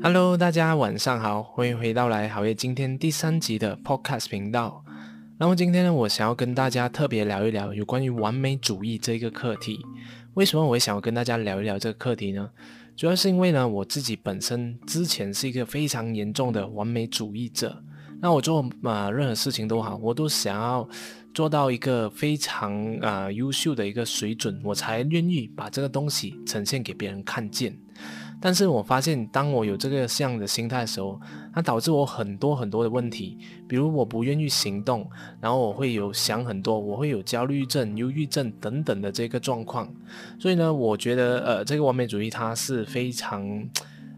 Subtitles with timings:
[0.00, 4.84] Hello，大家晚上好，欢迎回到来好业今天第三集的 Podcast 频道。
[5.38, 9.84] 那么今天呢，我想要跟大家特别聊一聊有关于完美主义这个课题。
[10.34, 12.48] 为什么我会想要跟大家聊一聊这个课题呢？
[12.96, 17.82] 主要是因为呢，我自己本身之前是一个非常严重的完美主义者。
[18.20, 20.88] 那我做啊任何事情都好，我都想要
[21.34, 27.76] 做到一个非常啊优秀的一个水准，我才愿意把这个东西呈现给别人看见。
[28.40, 31.20] 但是我发现，当我有这个这样的心态的时候，
[31.52, 35.08] 它导致我很多很多的问题，比如我不愿意行动，
[35.40, 39.92] 然后我会有想很多，我会有焦虑症、忧郁症等等的这个状况。
[40.38, 43.68] 所以呢，我觉得呃，这个完美主义它是非常。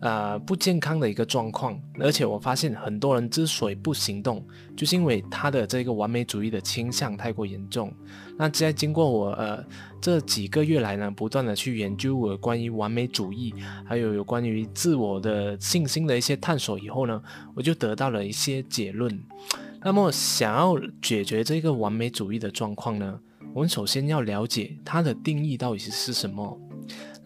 [0.00, 4.44] 呃，不健康的一个状况，而且我发现很多人之所以不行动，
[4.76, 7.90] 就是因为他的这个完美主义的倾向太过严重。
[8.36, 9.64] 那在经过我呃
[9.98, 13.54] 这几个月来呢，不断的去研究我关于完美主义，
[13.86, 17.22] 还有有关于自我的信心的一些探索以后呢，
[17.54, 19.18] 我就得到了一些结论。
[19.82, 23.18] 那么，想要解决这个完美主义的状况呢，
[23.54, 26.60] 我们首先要了解它的定义到底是是什么。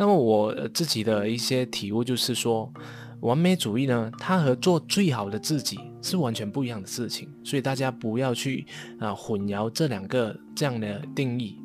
[0.01, 2.73] 那么我自己的一些体悟就是说，
[3.21, 8.65] 完美主义呢，它和做最好的自己是完全不一样的事情，所以大家不要去
[8.99, 11.59] 啊混淆这两个这样的定义，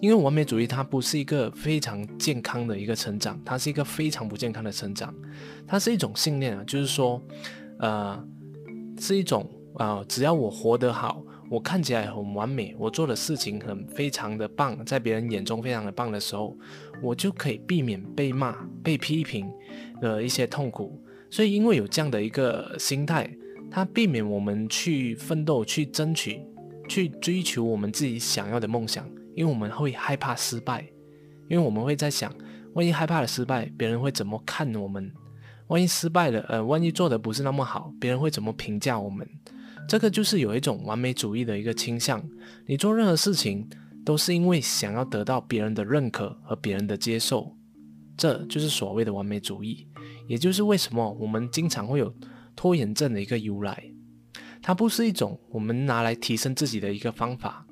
[0.00, 5.14] 因为完美主义它不是一个非常健康的一个成长，它是一个非常不健康的成长，
[5.66, 7.22] 它是一种信念啊，就是说，
[7.78, 8.26] 呃，
[8.98, 11.22] 是一种啊，只要我活得好。
[11.48, 16.56] 我看起来很完美，我做的事情很非常的棒，在别人眼中非常的棒的时候，
[17.02, 19.48] 我就可以避免被骂、被批评
[20.00, 21.00] 的一些痛苦。
[21.30, 23.30] 所以，因为有这样的一个心态，
[23.70, 26.40] 它避免我们去奋斗、去争取、
[26.88, 30.84] 去追求我们自己想要的梦想，因为我们会害怕失败，
[31.48, 32.32] 因为我们会在想，
[32.74, 35.12] 万一害怕了失败，别人会怎么看我们？
[35.68, 39.28] 万一失败了，呃，万一做的不是那么好，别人会怎么评价我们？
[39.88, 42.22] 这个就是有一种完美主义的一个倾向，
[42.66, 43.68] 你做任何事情
[44.04, 47.56] 都是因为想要得到别人的认可和别人的接受，
[48.16, 49.86] 这就是所谓的完美主义，
[50.26, 52.12] 也就是为什么我们经常会有
[52.54, 53.92] 拖延症的一个由来。
[54.60, 57.64] 它不是一种我们拿来提升自己的一个方法，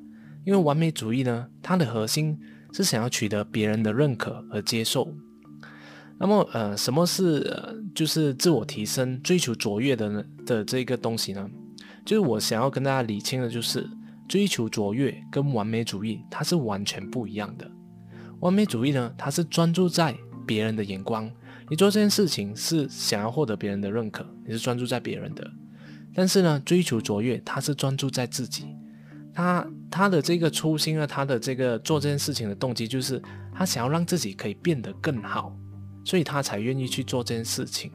[0.45, 2.39] 因为完美主义呢，它的核心
[2.73, 5.13] 是想要取得别人的认可和接受。
[6.17, 11.51] 那么，呃，什么是呃，就是自我提升、追求卓越的呢的这个东西呢？
[12.05, 13.89] 就是我想要跟大家理清的，就是
[14.29, 17.71] 追求卓越跟完美主义它是完全不一样的。
[18.41, 20.15] 完美主义呢，它是专注在
[20.47, 21.31] 别人的眼光，
[21.71, 25.51] 你做这件事情是想要获得别人的认可，你是专注在别人的。
[26.15, 28.67] 但是呢，追求卓越，他是专注在自己，
[29.33, 33.21] 他他的这个初心呢，他的这个做这件事情的动机，就是
[33.55, 35.57] 他想要让自己可以变得更好，
[36.05, 37.91] 所以他才愿意去做这件事情。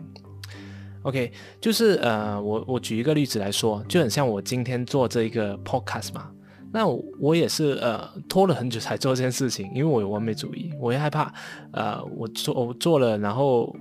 [1.04, 6.30] OK，就是呃，我我举一个例子来说，就很像我今天做这一个 Podcast 嘛，
[6.72, 6.88] 那
[7.20, 11.34] 我也是呃拖了很久才做这件事情，因为我有完美主义，我也害怕，
[11.72, 13.76] 呃，我做我做了，然后。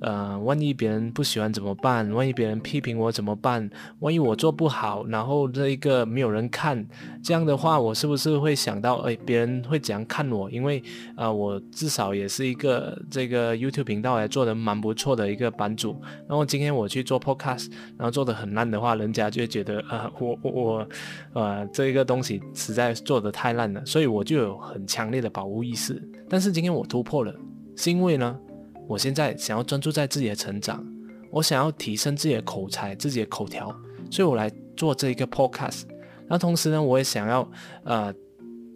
[0.00, 2.10] 呃，万一别人不喜欢怎么办？
[2.12, 3.68] 万一别人批评我怎么办？
[4.00, 6.86] 万一我做不好，然后这一个没有人看，
[7.22, 10.50] 这样的话，我是不是会想到，哎，别人会怎样看我？
[10.50, 10.82] 因为
[11.14, 15.96] 啊，我至少也是一个这个 YouTube 频道也做的蛮不错的一个版主。
[16.28, 20.88] 然后今天我去做 Podcast，然后做的很烂的话，人家就会觉得啊，我我我，
[21.32, 26.02] 呃，这一个东西实在做的太烂了，所以我就有很强烈的保护意识。
[26.28, 27.34] 但是今天我突破了，
[27.76, 28.38] 是因为呢？
[28.86, 30.84] 我现在想要专注在自己的成长，
[31.30, 33.74] 我想要提升自己的口才、自己的口条，
[34.10, 35.82] 所以我来做这一个 podcast。
[36.28, 37.50] 那同时呢，我也想要
[37.84, 38.14] 呃，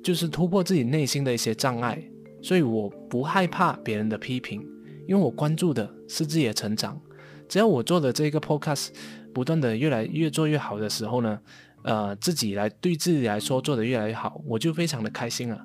[0.03, 2.03] 就是突破自己内心的一些障碍，
[2.43, 4.61] 所以我不害怕别人的批评，
[5.07, 7.01] 因为我关注的是自己的成长。
[7.49, 8.89] 只要我做的这个 podcast
[9.33, 11.41] 不断的越来越做越好的时候呢，
[11.83, 15.65] 呃，自己来对自己来说做的越来越好，我就非常的开心了。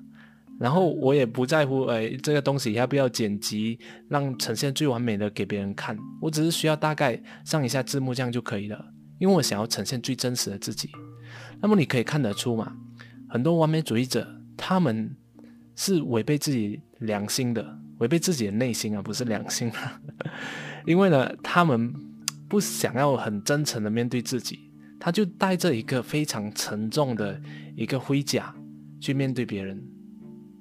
[0.63, 3.78] 然后我也不在乎，哎，这个东西要不要剪辑，
[4.08, 5.97] 让呈现最完美的给别人看。
[6.22, 10.90] 我只是需要大概上一下字幕这样就可以了，因为我想要呈现最真实的自己。
[11.59, 12.78] 那么你可以看得出嘛，
[13.28, 15.14] 很多完美主义者他们
[15.76, 19.99] 是违背自己良心的，违背自己的内心啊，不是良心啊。
[20.87, 21.93] 因为呢，他们
[22.47, 27.37] 不想要很真诚的面对自己，他就带着一个非常沉重的
[27.76, 28.55] 一个盔甲
[29.02, 29.84] 去面对别人。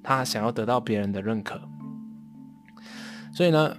[0.03, 1.61] 他想要得到别人的认可，
[3.33, 3.77] 所以呢，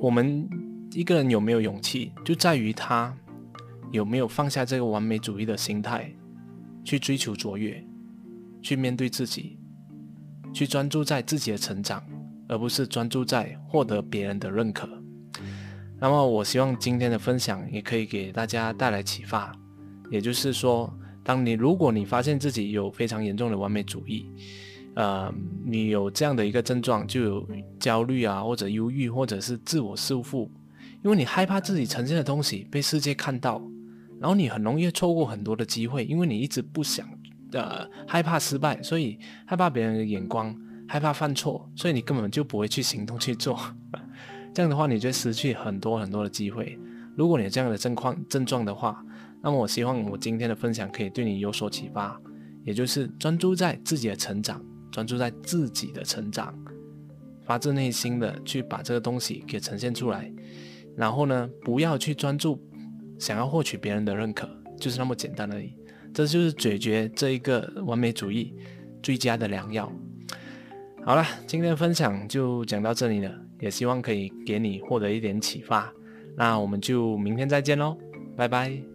[0.00, 0.48] 我们
[0.92, 3.14] 一个人有没有勇气，就在于他
[3.92, 6.10] 有没有放下这个完美主义的心态，
[6.82, 7.84] 去追求卓越，
[8.62, 9.58] 去面对自己，
[10.52, 12.02] 去专注在自己的成长，
[12.48, 14.88] 而不是专注在获得别人的认可。
[16.00, 19.54] 那么我希望今天的分享也可以给大家带来启发，
[20.10, 20.92] 也就是说，
[21.22, 24.30] 当你如果你发现自己有非常严重的完美主义，
[24.94, 25.32] 呃，
[25.64, 27.48] 你有这样的一个症状，就有
[27.80, 30.48] 焦虑啊，或者忧郁，或者是自我束缚，
[31.02, 33.60] 因为你害怕自己呈现的东西被世界看到，
[34.20, 37.08] 然后你很容易错过很多的机会，因为你一直不想，
[37.52, 40.54] 呃，害怕失败，所以害怕别人的眼光，
[40.86, 43.58] 害怕犯错，所以你根本就不会去行动去做。
[44.54, 46.78] 这样的话，你就失去很多很多的机会。
[47.16, 49.04] 如果你有这样的症况症状的话，
[49.42, 52.20] 那么我希望我今天的分享可以对你有所启发，
[52.64, 54.64] 也就是专注在自己的成长，
[54.94, 56.56] 专注在自己的成长，
[57.44, 60.32] 发自内心的去把这个东西给呈现出来。
[60.96, 62.56] 然后呢，不要去专注
[63.18, 64.48] 想要获取别人的认可，
[64.78, 65.74] 就是那么简单而已。
[66.14, 68.54] 这就是解决这一个完美主义
[69.02, 69.92] 最佳的良药。
[71.04, 75.92] 好了，今天的分享就讲到这里了，也希望可以给你获得一点启发。
[76.36, 77.98] 那我们就明天再见喽，
[78.36, 78.93] 拜拜。